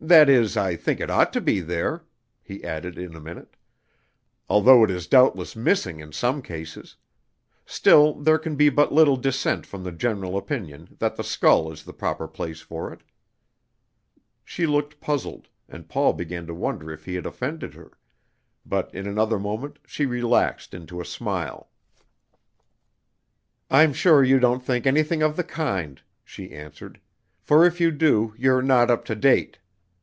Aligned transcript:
"That 0.00 0.28
is, 0.28 0.56
I 0.56 0.76
think 0.76 1.00
it 1.00 1.10
ought 1.10 1.32
to 1.32 1.40
be 1.40 1.58
there," 1.58 2.04
he 2.40 2.62
added 2.62 2.96
in 2.96 3.16
a 3.16 3.20
minute, 3.20 3.56
"although 4.48 4.84
it 4.84 4.92
is 4.92 5.08
doubtless 5.08 5.56
missing 5.56 5.98
in 5.98 6.12
some 6.12 6.40
cases. 6.40 6.94
Still, 7.66 8.14
there 8.14 8.38
can 8.38 8.54
be 8.54 8.68
but 8.68 8.92
little 8.92 9.16
dissent 9.16 9.66
from 9.66 9.82
the 9.82 9.90
general 9.90 10.36
opinion 10.38 10.94
that 11.00 11.16
the 11.16 11.24
skull 11.24 11.72
is 11.72 11.82
the 11.82 11.92
proper 11.92 12.28
place 12.28 12.60
for 12.60 12.92
it." 12.92 13.00
She 14.44 14.68
looked 14.68 15.00
puzzled, 15.00 15.48
and 15.68 15.88
Paul 15.88 16.12
began 16.12 16.46
to 16.46 16.54
wonder 16.54 16.92
if 16.92 17.04
he 17.04 17.16
had 17.16 17.26
offended 17.26 17.74
her, 17.74 17.90
but 18.64 18.94
in 18.94 19.04
another 19.04 19.36
moment 19.40 19.80
she 19.84 20.06
relaxed 20.06 20.74
into 20.74 21.00
a 21.00 21.04
smile. 21.04 21.70
"I'm 23.68 23.92
sure 23.92 24.22
you 24.22 24.38
don't 24.38 24.62
think 24.62 24.86
anything 24.86 25.22
of 25.24 25.34
the 25.36 25.42
kind," 25.42 26.00
she 26.22 26.52
answered, 26.52 27.00
"for 27.40 27.66
if 27.66 27.80
you 27.80 27.90
do, 27.90 28.32
you're 28.38 28.62
not 28.62 28.92
up 28.92 29.04
to 29.06 29.16
date. 29.16 29.58